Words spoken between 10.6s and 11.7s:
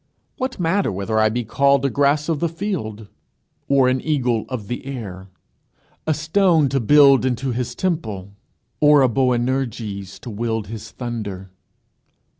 his thunder?